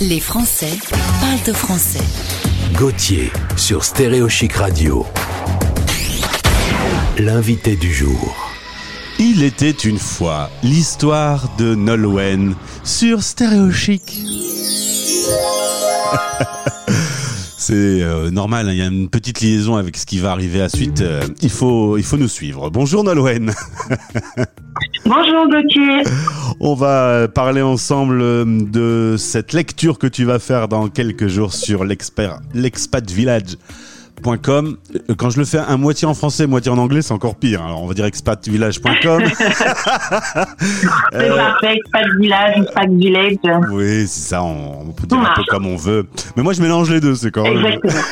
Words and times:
Les 0.00 0.20
Français 0.20 0.78
parlent 1.20 1.42
de 1.46 1.52
français. 1.52 2.04
Gauthier 2.74 3.30
sur 3.56 3.82
Stéréo 3.84 4.28
Chic 4.28 4.52
Radio. 4.52 5.06
L'invité 7.18 7.76
du 7.76 7.92
jour. 7.92 8.52
Il 9.18 9.42
était 9.42 9.70
une 9.70 9.98
fois 9.98 10.50
l'histoire 10.62 11.48
de 11.56 11.74
Nolwenn 11.74 12.54
sur 12.84 13.22
Stéréo 13.22 13.70
Chic. 13.70 14.02
C'est 17.58 17.72
euh, 17.74 18.30
normal, 18.30 18.68
hein, 18.68 18.72
il 18.72 18.78
y 18.78 18.82
a 18.82 18.86
une 18.86 19.08
petite 19.08 19.40
liaison 19.40 19.76
avec 19.76 19.96
ce 19.96 20.04
qui 20.06 20.18
va 20.18 20.30
arriver 20.30 20.60
à 20.60 20.68
suite. 20.68 21.00
euh, 21.00 21.26
il, 21.40 21.50
faut, 21.50 21.96
il 21.96 22.04
faut 22.04 22.18
nous 22.18 22.28
suivre. 22.28 22.70
Bonjour 22.70 23.02
Nolwenn. 23.02 23.52
Bonjour 25.06 25.48
Gauthier. 25.48 26.02
On 26.60 26.74
va 26.74 27.28
parler 27.28 27.62
ensemble 27.62 28.20
euh, 28.22 28.44
de 28.44 29.16
cette 29.18 29.52
lecture 29.52 29.98
que 29.98 30.06
tu 30.06 30.24
vas 30.24 30.38
faire 30.38 30.68
dans 30.68 30.88
quelques 30.88 31.28
jours 31.28 31.52
sur 31.52 31.84
l'expert- 31.84 32.40
l'expatvillage.com. 32.54 33.58
Euh, 34.24 34.34
Quand 35.16 35.30
je 35.30 35.38
le 35.38 35.44
fais 35.44 35.58
à 35.58 35.76
moitié 35.76 36.06
en 36.08 36.14
français, 36.14 36.46
moitié 36.46 36.70
en 36.70 36.78
anglais, 36.78 37.02
c'est 37.02 37.12
encore 37.12 37.36
pire. 37.36 37.62
Alors 37.62 37.82
on 37.82 37.86
va 37.86 37.94
dire 37.94 38.04
expatvillage.com. 38.06 39.22
C'est 41.12 41.28
parfait, 41.36 41.78
pas 41.92 42.02
de 42.04 42.20
village, 42.20 42.64
pas 42.74 42.86
de 42.86 42.94
village. 42.96 43.34
oui, 43.72 44.06
c'est 44.06 44.28
ça, 44.30 44.42
on, 44.42 44.88
on 44.88 44.92
peut 44.92 45.06
dire 45.06 45.18
un 45.18 45.34
peu 45.34 45.42
comme 45.48 45.66
on 45.66 45.76
veut. 45.76 46.06
Mais 46.36 46.42
moi 46.42 46.52
je 46.52 46.62
mélange 46.62 46.90
les 46.90 47.00
deux, 47.00 47.14
c'est 47.14 47.30
quand 47.30 47.44
même. 47.44 47.58
Exactement. 47.64 47.92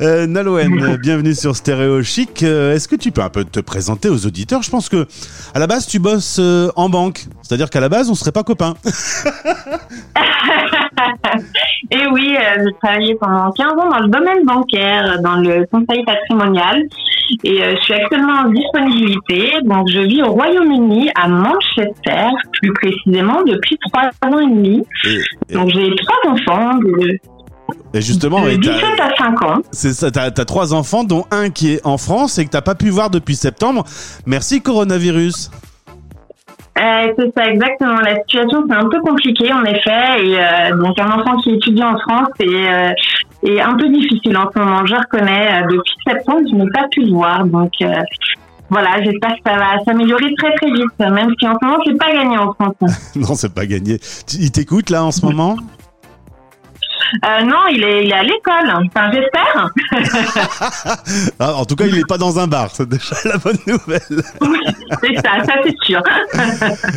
Euh, 0.00 0.26
Nalouen, 0.26 0.80
euh, 0.82 0.96
bienvenue 0.96 1.34
sur 1.34 1.54
Stéréo 1.54 2.02
Chic. 2.02 2.42
Euh, 2.42 2.74
Est-ce 2.74 2.88
que 2.88 2.96
tu 2.96 3.12
peux 3.12 3.20
un 3.20 3.28
peu 3.28 3.44
te 3.44 3.60
présenter 3.60 4.08
aux 4.08 4.26
auditeurs? 4.26 4.62
Je 4.62 4.70
pense 4.70 4.88
que 4.88 5.06
à 5.54 5.58
la 5.58 5.66
base 5.66 5.86
tu 5.86 5.98
bosses 5.98 6.38
euh, 6.40 6.70
en 6.76 6.88
banque, 6.88 7.26
c'est-à-dire 7.42 7.68
qu'à 7.68 7.80
la 7.80 7.90
base 7.90 8.08
on 8.08 8.14
serait 8.14 8.32
pas 8.32 8.44
copains. 8.44 8.74
Et 11.90 12.06
oui, 12.12 12.34
euh, 12.36 12.64
j'ai 12.64 12.72
travaillé 12.82 13.14
pendant 13.16 13.50
15 13.52 13.66
ans 13.72 13.90
dans 13.90 13.98
le 13.98 14.08
domaine 14.08 14.44
bancaire, 14.46 15.11
dans 15.18 15.36
le 15.36 15.66
conseil 15.70 16.04
patrimonial. 16.04 16.82
Et 17.44 17.62
euh, 17.62 17.74
je 17.76 17.82
suis 17.82 17.94
actuellement 17.94 18.42
en 18.44 18.48
disponibilité. 18.50 19.52
Donc, 19.64 19.88
je 19.90 20.00
vis 20.00 20.22
au 20.22 20.32
Royaume-Uni, 20.32 21.10
à 21.14 21.28
Manchester, 21.28 22.26
plus 22.60 22.72
précisément, 22.74 23.42
depuis 23.46 23.78
3 23.92 24.10
ans 24.30 24.38
et 24.38 24.46
demi. 24.46 24.84
Et, 25.04 25.18
et- 25.50 25.54
Donc, 25.54 25.70
j'ai 25.70 25.90
trois 25.96 26.32
enfants 26.32 26.78
de, 26.78 27.18
et 27.94 28.00
justement, 28.02 28.42
de 28.44 28.50
et 28.50 28.58
17 28.58 28.80
t'as- 28.96 29.04
à 29.06 29.16
5 29.16 29.42
ans. 29.44 29.58
c'est 29.70 29.92
ça, 29.92 30.10
t'as 30.10 30.24
as 30.26 30.44
trois 30.44 30.74
enfants, 30.74 31.04
dont 31.04 31.24
un 31.30 31.50
qui 31.50 31.72
est 31.74 31.86
en 31.86 31.96
France 31.98 32.38
et 32.38 32.44
que 32.44 32.50
t'as 32.50 32.60
pas 32.62 32.74
pu 32.74 32.90
voir 32.90 33.08
depuis 33.10 33.34
septembre. 33.36 33.84
Merci 34.26 34.60
coronavirus. 34.62 35.50
Euh, 36.78 37.12
c'est 37.18 37.32
ça, 37.36 37.50
exactement. 37.50 38.00
La 38.00 38.16
situation, 38.16 38.64
c'est 38.68 38.74
un 38.74 38.88
peu 38.88 39.00
compliqué, 39.00 39.52
en 39.52 39.64
effet. 39.64 40.24
Et 40.24 40.38
euh, 40.38 40.76
donc, 40.76 40.98
un 40.98 41.10
enfant 41.10 41.36
qui 41.38 41.50
étudie 41.50 41.82
en 41.82 41.98
France 41.98 42.30
est, 42.40 42.46
euh, 42.46 42.92
est 43.42 43.60
un 43.60 43.74
peu 43.74 43.88
difficile 43.88 44.36
en 44.36 44.50
ce 44.52 44.58
moment. 44.58 44.86
Je 44.86 44.94
reconnais, 44.94 45.62
euh, 45.62 45.66
depuis 45.70 45.94
septembre, 46.06 46.40
je 46.50 46.56
n'ai 46.56 46.70
pas 46.70 46.88
pu 46.90 47.02
le 47.02 47.12
voir. 47.12 47.44
Donc, 47.44 47.72
euh, 47.82 47.92
voilà, 48.70 49.02
j'espère 49.04 49.32
que 49.32 49.50
ça 49.50 49.56
va 49.56 49.84
s'améliorer 49.84 50.34
très, 50.38 50.54
très 50.54 50.70
vite. 50.70 50.98
Même 50.98 51.34
si 51.38 51.46
en 51.46 51.58
ce 51.60 51.66
moment, 51.66 51.78
c'est 51.84 51.98
pas 51.98 52.12
gagné 52.12 52.38
en 52.38 52.54
France. 52.54 52.74
non, 53.16 53.34
c'est 53.34 53.54
pas 53.54 53.66
gagné. 53.66 53.98
Il 54.32 54.50
t'écoute 54.50 54.88
là 54.88 55.04
en 55.04 55.10
ce 55.10 55.26
moment? 55.26 55.56
Euh, 57.24 57.42
non, 57.44 57.66
il 57.70 57.82
est, 57.84 58.04
il 58.04 58.10
est 58.10 58.14
à 58.14 58.22
l'école. 58.22 58.86
Enfin, 58.86 59.10
j'espère. 59.12 59.70
Ah, 61.38 61.54
En 61.54 61.64
tout 61.64 61.76
cas, 61.76 61.86
il 61.86 61.98
est 61.98 62.06
pas 62.06 62.18
dans 62.18 62.38
un 62.38 62.46
bar. 62.46 62.70
C'est 62.72 62.88
déjà 62.88 63.16
la 63.24 63.38
bonne 63.38 63.58
nouvelle. 63.66 64.00
Oui, 64.40 64.58
c'est 65.02 65.14
ça, 65.16 65.44
ça 65.44 65.54
c'est 65.64 65.76
sûr. 65.84 66.02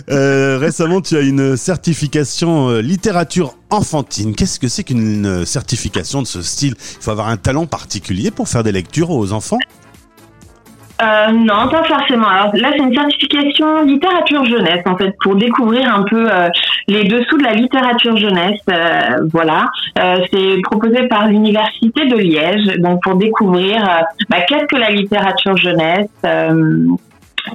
Euh, 0.09 0.57
récemment, 0.59 1.01
tu 1.01 1.17
as 1.17 1.21
une 1.21 1.57
certification 1.57 2.69
euh, 2.69 2.81
littérature 2.81 3.55
enfantine. 3.69 4.35
Qu'est-ce 4.35 4.59
que 4.59 4.67
c'est 4.67 4.83
qu'une 4.83 5.45
certification 5.45 6.21
de 6.21 6.27
ce 6.27 6.41
style? 6.41 6.75
Il 6.77 7.03
faut 7.03 7.11
avoir 7.11 7.29
un 7.29 7.37
talent 7.37 7.65
particulier 7.65 8.31
pour 8.31 8.47
faire 8.47 8.63
des 8.63 8.71
lectures 8.71 9.09
aux 9.09 9.31
enfants? 9.33 9.57
Euh, 11.05 11.31
non, 11.31 11.67
pas 11.69 11.83
forcément. 11.83 12.27
Alors 12.27 12.55
là, 12.55 12.69
c'est 12.71 12.83
une 12.83 12.93
certification 12.93 13.83
littérature 13.83 14.43
jeunesse, 14.45 14.81
en 14.85 14.97
fait, 14.97 15.13
pour 15.21 15.35
découvrir 15.35 15.93
un 15.93 16.03
peu 16.03 16.25
euh, 16.31 16.47
les 16.87 17.03
dessous 17.03 17.37
de 17.37 17.43
la 17.43 17.53
littérature 17.53 18.17
jeunesse. 18.17 18.61
euh, 18.69 19.27
voilà, 19.31 19.67
Euh, 19.99 20.17
c'est 20.31 20.61
proposé 20.63 21.07
par 21.07 21.27
l'université 21.27 22.05
de 22.05 22.17
Liège, 22.17 22.65
donc 22.79 23.01
pour 23.03 23.15
découvrir 23.15 23.77
bah, 24.29 24.41
qu'est-ce 24.47 24.65
que 24.65 24.75
la 24.75 24.89
littérature 24.89 25.55
jeunesse, 25.55 26.09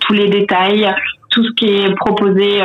tous 0.03 0.13
les 0.15 0.29
détails, 0.29 0.89
tout 1.31 1.45
ce 1.45 1.53
qui 1.59 1.67
est 1.67 1.95
proposé. 1.97 2.61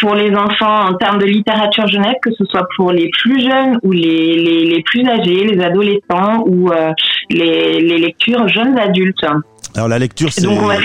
pour 0.00 0.14
les 0.16 0.34
enfants 0.34 0.78
en 0.88 0.94
termes 0.94 1.20
de 1.20 1.26
littérature 1.26 1.86
jeunesse, 1.86 2.18
que 2.20 2.32
ce 2.32 2.44
soit 2.46 2.66
pour 2.76 2.90
les 2.90 3.08
plus 3.20 3.40
jeunes 3.48 3.78
ou 3.84 3.92
les, 3.92 4.34
les, 4.46 4.64
les 4.72 4.82
plus 4.82 5.06
âgés, 5.08 5.44
les 5.52 5.60
adolescents 5.62 6.42
ou 6.46 6.58
les, 7.30 7.80
les 7.80 7.98
lectures 7.98 8.48
jeunes 8.48 8.76
adultes. 8.76 9.24
Alors 9.76 9.88
la 9.88 9.98
lecture, 9.98 10.32
c'est 10.32 10.46
ouais. 10.46 10.78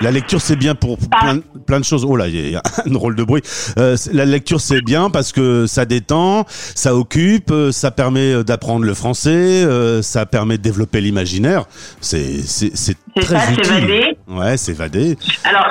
la 0.00 0.10
lecture, 0.10 0.40
c'est 0.40 0.56
bien 0.56 0.74
pour 0.74 0.98
plein, 0.98 1.38
plein 1.66 1.78
de 1.78 1.84
choses. 1.84 2.04
Oh 2.04 2.16
là, 2.16 2.26
il 2.26 2.50
y 2.50 2.56
a- 2.56 2.62
un 2.86 2.90
drôle 2.90 3.14
de 3.14 3.22
bruit. 3.22 3.42
Euh, 3.78 3.96
la 4.12 4.24
lecture, 4.24 4.60
c'est 4.60 4.80
bien 4.82 5.10
parce 5.10 5.30
que 5.32 5.66
ça 5.66 5.84
détend, 5.84 6.44
ça 6.48 6.94
occupe, 6.96 7.50
euh, 7.52 7.70
ça 7.70 7.90
permet 7.92 8.32
euh, 8.32 8.42
d'apprendre 8.42 8.84
le 8.84 8.94
français, 8.94 9.30
euh, 9.30 10.02
ça 10.02 10.26
permet 10.26 10.58
de 10.58 10.62
développer 10.62 11.00
l'imaginaire. 11.00 11.66
C'est 12.00 12.42
c'est 12.44 12.72
c'est 12.74 12.96
C'est 13.16 13.22
très 13.22 13.38
ça, 13.38 13.52
utile. 13.52 13.64
s'évader. 13.64 14.04
Ouais, 14.28 14.56
s'évader. 14.56 15.18
Alors, 15.44 15.66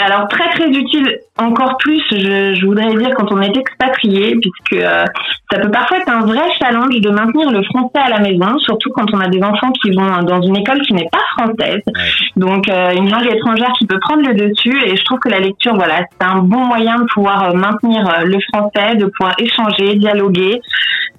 alors 0.00 0.28
très 0.28 0.48
très 0.50 0.68
utile 0.68 1.18
encore 1.38 1.76
plus, 1.78 2.02
je, 2.10 2.54
je 2.54 2.66
voudrais 2.66 2.94
dire 2.94 3.10
quand 3.16 3.32
on 3.32 3.40
est 3.40 3.56
expatrié, 3.56 4.36
puisque 4.36 4.82
euh, 4.82 5.04
ça 5.50 5.58
peut 5.58 5.70
parfois 5.70 5.98
être 5.98 6.10
un 6.10 6.26
vrai 6.26 6.42
challenge 6.58 7.00
de 7.00 7.10
maintenir 7.10 7.50
le 7.50 7.62
français 7.64 7.98
à 7.98 8.10
la 8.10 8.20
maison, 8.20 8.58
surtout 8.58 8.90
quand 8.90 9.06
on 9.12 9.20
a 9.20 9.28
des 9.28 9.42
enfants 9.42 9.72
qui 9.82 9.90
vont 9.90 10.22
dans 10.22 10.42
une 10.42 10.56
école 10.56 10.80
qui 10.82 10.94
n'est 10.94 11.08
pas 11.10 11.24
française. 11.38 11.82
Donc 12.36 12.68
euh, 12.68 12.92
une 12.92 13.10
langue 13.10 13.26
étrangère 13.26 13.72
qui 13.78 13.86
peut 13.86 13.98
prendre 14.00 14.26
le 14.28 14.34
dessus, 14.34 14.76
et 14.84 14.96
je 14.96 15.04
trouve 15.04 15.18
que 15.18 15.28
la 15.28 15.40
lecture, 15.40 15.74
voilà, 15.74 16.02
c'est 16.10 16.26
un 16.26 16.38
bon 16.38 16.60
moyen 16.66 16.98
de 16.98 17.04
pouvoir 17.12 17.50
euh, 17.50 17.54
maintenir 17.54 18.06
euh, 18.06 18.24
le 18.24 18.38
français, 18.52 18.96
de 18.96 19.06
pouvoir 19.06 19.34
échanger, 19.38 19.96
dialoguer, 19.96 20.60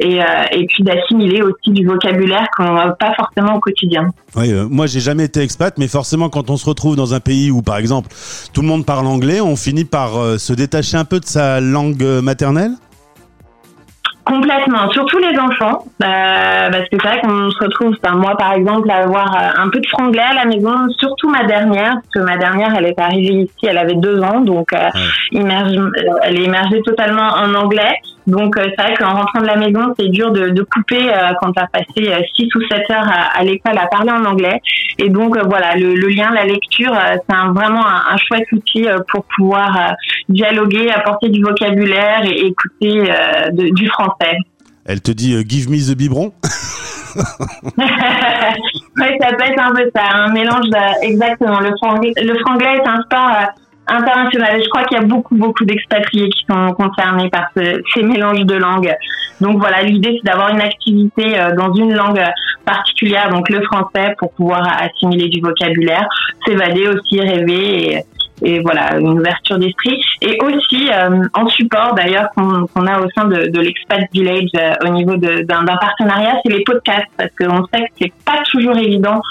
et, 0.02 0.22
euh, 0.22 0.26
et 0.52 0.66
puis 0.66 0.84
d'assimiler 0.84 1.42
aussi 1.42 1.72
du 1.72 1.86
vocabulaire 1.86 2.48
qu'on 2.56 2.74
n'a 2.74 2.92
pas 2.92 3.14
forcément 3.16 3.56
au 3.56 3.60
quotidien. 3.60 4.10
Oui, 4.36 4.52
euh, 4.52 4.68
moi 4.70 4.88
j'ai 4.88 5.00
jamais 5.00 5.26
été 5.26 5.42
expat, 5.42 5.78
mais 5.78 5.88
forcément 5.88 6.30
quand 6.30 6.50
on 6.50 6.58
se 6.58 6.66
retrouve 6.66 6.96
dans 6.96 7.14
un 7.14 7.20
pays 7.20 7.52
où 7.52 7.62
par 7.62 7.78
exemple 7.78 8.10
tout 8.54 8.62
le 8.62 8.68
monde 8.68 8.86
parle 8.86 9.08
anglais, 9.08 9.42
on 9.42 9.56
finit 9.56 9.86
par 9.86 10.18
euh, 10.18 10.38
se 10.38 10.54
détacher 10.54 10.98
un 10.98 11.06
peu 11.06 11.20
de 11.20 11.26
sa 11.26 11.62
langue 11.62 12.04
maternelle? 12.22 12.72
Complètement, 14.24 14.90
surtout 14.92 15.18
les 15.18 15.38
enfants, 15.38 15.84
euh, 16.04 16.70
parce 16.72 16.84
que 16.84 16.90
c'est 16.92 17.08
vrai 17.08 17.20
qu'on 17.22 17.50
se 17.50 17.58
retrouve, 17.66 17.96
enfin, 18.02 18.16
moi 18.16 18.38
par 18.38 18.54
exemple, 18.54 18.90
à 18.92 18.98
avoir 18.98 19.36
un 19.58 19.68
peu 19.70 19.80
de 19.80 19.88
franglais 19.88 20.22
à 20.22 20.36
la 20.36 20.46
maison, 20.46 20.72
surtout 21.00 21.28
ma 21.28 21.44
dernière, 21.46 21.94
parce 21.96 22.14
que 22.14 22.20
ma 22.20 22.38
dernière, 22.38 22.72
elle 22.78 22.86
est 22.86 23.00
arrivée 23.00 23.44
ici, 23.44 23.66
elle 23.68 23.80
avait 23.80 23.96
deux 23.96 24.22
ans, 24.22 24.42
donc 24.42 24.74
euh, 24.74 24.90
immerge- 25.32 25.92
elle 26.24 26.40
est 26.40 26.44
immergée 26.44 26.82
totalement 26.84 27.30
en 27.34 27.56
anglais. 27.56 27.94
Donc 28.32 28.58
euh, 28.58 28.64
c'est 28.76 28.82
vrai 28.84 28.94
qu'en 28.96 29.14
rentrant 29.14 29.42
de 29.42 29.46
la 29.48 29.58
maison, 29.58 29.94
c'est 30.00 30.08
dur 30.10 30.32
de, 30.32 30.50
de 30.50 30.64
couper 30.64 31.10
euh, 31.10 31.30
quand 31.42 31.52
tu 31.52 31.60
as 31.62 31.68
passé 31.68 32.16
6 32.36 32.48
ou 32.56 32.62
7 32.70 32.90
heures 32.92 33.08
à, 33.08 33.38
à 33.40 33.44
l'école 33.44 33.78
à 33.78 33.88
parler 33.88 34.12
en 34.12 34.24
anglais. 34.26 34.62
Et 34.98 35.10
donc 35.10 35.36
euh, 35.38 35.42
voilà, 35.50 35.76
le, 35.76 35.94
le 35.96 36.08
lien, 36.08 36.32
la 36.32 36.46
lecture, 36.46 36.94
euh, 36.94 37.16
c'est 37.30 37.36
un- 37.36 37.52
vraiment 37.54 37.86
un, 37.86 38.14
un 38.14 38.18
chouette 38.18 38.52
outil 38.54 38.88
euh, 38.88 39.00
pour 39.10 39.26
pouvoir 39.36 39.76
euh, 39.78 39.94
dialoguer, 40.30 40.90
apporter 40.92 41.30
du 41.30 41.42
vocabulaire 41.44 42.22
et 42.26 42.48
écouter 42.48 43.12
euh, 43.12 43.50
de- 43.52 43.74
du 43.76 43.88
français. 43.90 44.38
Elle 44.86 45.02
te 45.02 45.12
dit 45.12 45.36
euh, 45.36 45.44
Give 45.48 45.70
me 45.70 45.78
the 45.78 45.96
biberon. 45.96 46.32
oui, 47.16 49.06
ça 49.20 49.34
peut 49.34 49.44
être 49.44 49.60
un 49.62 49.74
peu 49.74 49.90
ça, 49.96 50.02
un 50.16 50.32
mélange 50.32 50.66
exactement. 51.02 51.60
Le 51.60 51.72
franglais, 51.78 52.14
le 52.18 52.38
franglais 52.40 52.78
est 52.78 52.88
un 52.88 53.02
sport 53.04 53.30
euh, 53.36 53.46
international. 53.92 54.62
Je 54.64 54.70
crois 54.70 54.84
qu'il 54.86 54.98
y 54.98 55.02
a 55.02 55.04
beaucoup, 55.06 55.36
beaucoup 55.36 55.66
d'expatriés 55.66 56.30
qui 56.30 56.46
sont 56.50 56.74
concernés 56.74 57.30
par 57.30 57.46
ce- 57.56 57.82
ces 57.94 58.04
mélanges 58.04 58.46
de 58.46 58.56
langues. 58.56 58.94
Donc 59.40 59.58
voilà, 59.60 59.82
l'idée 59.82 60.18
c'est 60.18 60.26
d'avoir 60.30 60.50
une 60.50 60.62
activité 60.62 61.40
euh, 61.40 61.56
dans 61.56 61.74
une 61.74 61.94
langue 61.94 62.24
particulière, 62.66 63.30
donc 63.30 63.50
le 63.50 63.62
français, 63.64 64.16
pour 64.20 64.32
pouvoir 64.34 64.62
assimiler 64.82 65.30
du 65.30 65.42
vocabulaire, 65.42 66.08
s'évader 66.46 66.88
aussi, 66.88 67.20
rêver 67.20 68.04
et, 68.44 68.60
voilà, 68.62 68.98
une 69.00 69.20
ouverture 69.20 69.58
d'esprit. 69.60 70.02
Et 70.22 70.38
aussi, 70.44 70.90
euh, 70.92 71.24
en 71.34 71.48
support 71.48 71.94
d'ailleurs 71.96 72.28
qu'on 72.36 72.66
qu'on 72.68 72.86
a 72.88 73.00
au 73.00 73.08
sein 73.16 73.26
de, 73.26 73.48
de 73.56 73.60
l'Expat 73.60 74.02
Village 74.14 74.50
euh, 74.58 74.74
au 74.88 74.90
niveau 74.90 75.16
d'un 75.16 75.64
partenariat, 75.66 76.34
c'est 76.44 76.52
les 76.52 76.64
podcasts, 76.64 77.12
parce 77.18 77.30
qu'on 77.38 77.64
sait 77.72 77.82
que 77.82 77.92
c'est 78.00 78.14
pas 78.26 78.42
toujours 78.52 78.78
évident 78.78 79.22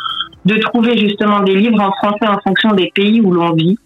de 0.44 0.56
trouver 0.58 0.96
justement 0.96 1.40
des 1.40 1.54
livres 1.54 1.80
en 1.82 1.92
français 1.92 2.26
en 2.26 2.38
fonction 2.40 2.70
des 2.70 2.90
pays 2.94 3.20
où 3.20 3.30
l'on 3.32 3.52
vit. 3.52 3.78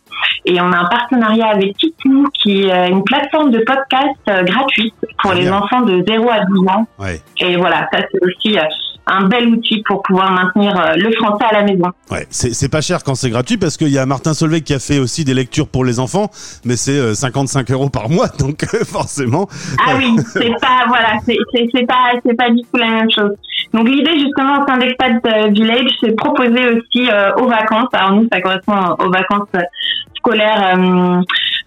Et 0.46 0.60
on 0.60 0.72
a 0.72 0.78
un 0.78 0.84
partenariat 0.86 1.48
avec 1.48 1.76
Titou, 1.78 2.28
qui 2.34 2.62
est 2.62 2.72
euh, 2.72 2.88
une 2.88 3.02
plateforme 3.02 3.50
de 3.50 3.60
podcast 3.60 4.18
euh, 4.28 4.42
gratuite 4.42 4.94
pour 5.22 5.32
les 5.32 5.42
bien. 5.42 5.56
enfants 5.56 5.80
de 5.82 6.04
0 6.06 6.28
à 6.28 6.44
12 6.44 6.68
ans. 6.68 6.86
Ouais. 6.98 7.20
Et 7.40 7.56
voilà, 7.56 7.88
ça 7.92 8.00
c'est 8.00 8.18
aussi 8.22 8.58
euh, 8.58 8.62
un 9.06 9.26
bel 9.26 9.48
outil 9.48 9.82
pour 9.86 10.02
pouvoir 10.02 10.32
maintenir 10.32 10.74
le 10.96 11.12
français 11.12 11.44
à 11.50 11.52
la 11.52 11.62
maison. 11.62 11.90
Ouais, 12.10 12.26
c'est 12.30 12.70
pas 12.70 12.80
cher 12.80 13.04
quand 13.04 13.14
c'est 13.14 13.28
gratuit 13.28 13.58
parce 13.58 13.76
qu'il 13.76 13.88
y 13.88 13.98
a 13.98 14.06
Martin 14.06 14.32
Solveig 14.32 14.62
qui 14.62 14.72
a 14.72 14.78
fait 14.78 14.98
aussi 14.98 15.24
des 15.24 15.34
lectures 15.34 15.68
pour 15.68 15.84
les 15.84 16.00
enfants, 16.00 16.30
mais 16.64 16.76
c'est 16.76 17.14
55 17.14 17.70
euros 17.70 17.90
par 17.90 18.08
mois, 18.08 18.28
donc 18.28 18.64
forcément. 18.86 19.46
Ah 19.86 19.96
oui, 19.98 20.16
c'est 20.32 20.58
pas 20.58 20.84
voilà, 20.88 21.18
c'est 21.26 21.36
pas 21.86 22.12
c'est 22.24 22.34
pas 22.34 22.48
du 22.48 22.62
tout 22.62 22.78
la 22.78 22.88
même 22.88 23.10
chose. 23.10 23.32
Donc 23.74 23.88
l'idée 23.88 24.18
justement 24.18 24.62
au 24.62 24.66
sein 24.66 24.78
d'Expat 24.78 25.50
Village, 25.50 25.90
c'est 26.00 26.16
proposer 26.16 26.68
aussi 26.68 27.08
aux 27.36 27.48
vacances. 27.48 27.88
Alors 27.92 28.12
nous, 28.12 28.28
ça 28.32 28.40
correspond 28.40 28.74
aux 29.00 29.10
vacances 29.10 29.48
scolaires 30.16 30.76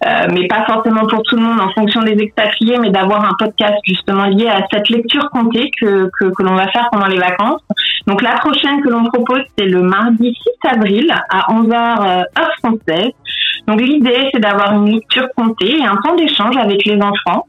euh, 0.06 0.26
mais 0.32 0.46
pas 0.46 0.64
forcément 0.64 1.06
pour 1.06 1.22
tout 1.24 1.34
le 1.34 1.42
monde 1.42 1.60
en 1.60 1.70
fonction 1.72 2.02
des 2.02 2.12
expatriés, 2.12 2.78
mais 2.78 2.90
d'avoir 2.90 3.24
un 3.24 3.34
podcast 3.36 3.74
justement 3.84 4.26
lié 4.26 4.46
à 4.46 4.60
cette 4.72 4.88
lecture 4.90 5.28
comptée 5.30 5.70
que, 5.80 6.08
que, 6.18 6.26
que 6.26 6.42
l'on 6.44 6.54
va 6.54 6.68
faire 6.68 6.88
pendant 6.92 7.06
les 7.06 7.18
vacances. 7.18 7.62
Donc 8.06 8.22
la 8.22 8.36
prochaine 8.36 8.80
que 8.80 8.90
l'on 8.90 9.04
propose, 9.04 9.42
c'est 9.58 9.66
le 9.66 9.82
mardi 9.82 10.36
6 10.62 10.68
avril 10.68 11.12
à 11.30 11.52
11h 11.52 11.72
euh, 11.72 12.40
heure 12.40 12.52
française. 12.58 13.10
Donc 13.66 13.80
l'idée, 13.80 14.30
c'est 14.32 14.40
d'avoir 14.40 14.72
une 14.74 14.92
lecture 14.92 15.26
comptée 15.36 15.78
et 15.78 15.84
un 15.84 15.96
temps 15.96 16.14
d'échange 16.14 16.56
avec 16.56 16.84
les 16.84 17.00
enfants 17.02 17.46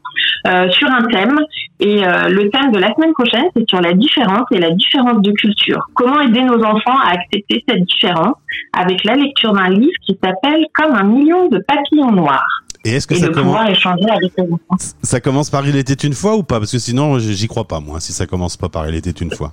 euh, 0.48 0.68
sur 0.70 0.90
un 0.90 1.04
thème. 1.04 1.38
Et 1.80 2.04
euh, 2.04 2.28
le 2.28 2.50
thème 2.50 2.72
de 2.72 2.78
la 2.78 2.94
semaine 2.94 3.12
prochaine, 3.14 3.46
c'est 3.56 3.68
sur 3.68 3.80
la 3.80 3.94
différence 3.94 4.44
et 4.50 4.58
la 4.58 4.70
différence 4.70 5.22
de 5.22 5.32
culture. 5.32 5.88
Comment 5.94 6.20
aider 6.20 6.42
nos 6.42 6.62
enfants 6.62 6.98
à 7.02 7.14
accepter 7.14 7.64
cette 7.66 7.84
différence 7.84 8.34
avec 8.78 9.02
la 9.04 9.16
lecture 9.16 9.54
d'un 9.54 9.70
livre 9.70 9.92
qui 10.06 10.16
s'appelle 10.22 10.66
Comme 10.74 10.94
un 10.94 11.04
million 11.04 11.48
de 11.48 11.58
papillons 11.66 12.12
noirs. 12.12 12.64
Et 12.84 12.96
est-ce 12.96 13.06
que 13.06 13.14
ça 13.14 13.28
commence 13.28 13.68
échanger 13.70 14.08
avec 14.10 14.32
les 14.36 14.44
enfants. 14.44 14.76
Ça 15.02 15.20
commence 15.20 15.50
par 15.50 15.66
Il 15.66 15.76
était 15.76 15.94
une 15.94 16.14
fois 16.14 16.36
ou 16.36 16.42
pas? 16.42 16.58
Parce 16.58 16.72
que 16.72 16.78
sinon, 16.78 17.18
j'y 17.18 17.48
crois 17.48 17.64
pas 17.64 17.80
moi. 17.80 18.00
Si 18.00 18.12
ça 18.12 18.26
commence 18.26 18.56
pas 18.56 18.68
par 18.68 18.88
Il 18.88 18.94
était 18.94 19.10
une 19.10 19.30
fois. 19.30 19.50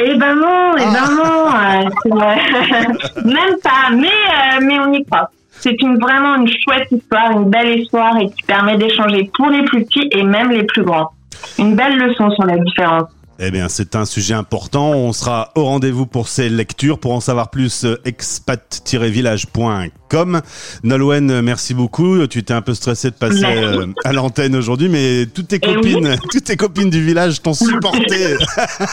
Eh 0.00 0.14
ben 0.14 0.34
non, 0.36 0.76
eh 0.76 0.84
ben 0.84 0.94
ah. 0.96 1.82
non, 2.06 2.22
euh, 2.22 3.24
même 3.24 3.56
pas, 3.60 3.90
mais 3.92 4.06
euh, 4.06 4.60
mais 4.62 4.78
on 4.78 4.92
y 4.92 5.04
croit. 5.04 5.28
C'est 5.60 5.80
une 5.82 5.98
vraiment 5.98 6.36
une 6.36 6.48
chouette 6.48 6.90
histoire, 6.90 7.32
une 7.32 7.50
belle 7.50 7.80
histoire 7.80 8.16
et 8.18 8.26
qui 8.26 8.42
permet 8.46 8.76
d'échanger 8.76 9.30
pour 9.34 9.48
les 9.50 9.64
plus 9.64 9.84
petits 9.84 10.08
et 10.12 10.22
même 10.22 10.50
les 10.50 10.64
plus 10.64 10.84
grands. 10.84 11.10
Une 11.58 11.74
belle 11.74 11.98
leçon 11.98 12.30
sur 12.30 12.44
la 12.44 12.58
différence. 12.58 13.10
Eh 13.40 13.52
bien, 13.52 13.68
c'est 13.68 13.94
un 13.94 14.04
sujet 14.04 14.34
important. 14.34 14.90
On 14.90 15.12
sera 15.12 15.52
au 15.54 15.62
rendez-vous 15.62 16.06
pour 16.06 16.26
ces 16.26 16.48
lectures. 16.48 16.98
Pour 16.98 17.12
en 17.12 17.20
savoir 17.20 17.50
plus, 17.50 17.84
euh, 17.84 17.94
expat-village.com. 18.04 20.40
Nolwenn, 20.82 21.40
merci 21.42 21.72
beaucoup. 21.72 22.26
Tu 22.26 22.40
étais 22.40 22.54
un 22.54 22.62
peu 22.62 22.74
stressée 22.74 23.10
de 23.10 23.14
passer 23.14 23.44
euh, 23.44 23.86
à 24.04 24.12
l'antenne 24.12 24.56
aujourd'hui, 24.56 24.88
mais 24.88 25.26
toutes 25.26 25.46
tes 25.48 25.60
eh 25.62 25.66
copines, 25.74 26.16
toutes 26.32 26.42
tes 26.44 26.56
copines 26.56 26.90
du 26.90 27.04
village 27.04 27.40
t'ont 27.40 27.54
supporté. 27.54 28.36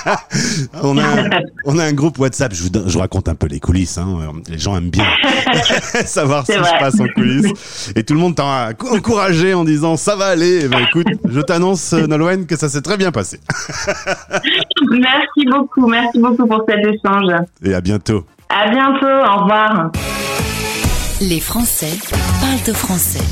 on, 0.83 0.99
a, 0.99 1.29
on 1.65 1.79
a 1.79 1.83
un 1.83 1.93
groupe 1.93 2.19
WhatsApp. 2.19 2.53
Je 2.53 2.61
vous, 2.63 2.69
raconte 2.99 3.27
un 3.29 3.35
peu 3.35 3.47
les 3.47 3.59
coulisses. 3.59 3.97
Hein. 3.97 4.19
Les 4.47 4.59
gens 4.59 4.77
aiment 4.77 4.91
bien 4.91 5.07
savoir 6.05 6.45
ce 6.45 6.51
qui 6.51 6.59
se 6.59 6.79
passe 6.79 6.99
en 6.99 7.07
coulisses. 7.15 7.91
Et 7.95 8.03
tout 8.03 8.13
le 8.13 8.19
monde 8.19 8.35
t'a 8.35 8.73
encouragé 8.91 9.55
en 9.55 9.63
disant 9.63 9.97
ça 9.97 10.15
va 10.15 10.25
aller. 10.25 10.65
Eh 10.65 10.67
ben, 10.67 10.85
écoute, 10.87 11.07
je 11.27 11.41
t'annonce, 11.41 11.93
Nolwenn, 11.93 12.45
que 12.45 12.57
ça 12.57 12.69
s'est 12.69 12.81
très 12.81 12.97
bien 12.97 13.11
passé. 13.11 13.39
merci 14.91 15.45
beaucoup, 15.49 15.87
merci 15.87 16.19
beaucoup 16.19 16.47
pour 16.47 16.63
cet 16.67 16.85
échange. 16.85 17.33
Et 17.63 17.73
à 17.73 17.81
bientôt. 17.81 18.25
À 18.49 18.69
bientôt, 18.69 19.05
au 19.05 19.41
revoir. 19.41 19.91
Les 21.21 21.39
Français 21.39 21.97
parlent 22.41 22.63
de 22.65 22.73
français. 22.73 23.23